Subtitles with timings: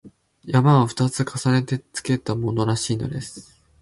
[0.45, 3.55] 「山」を二つ重ねてつけたものらしいのです